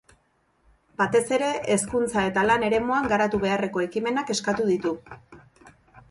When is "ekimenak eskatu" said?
3.89-4.65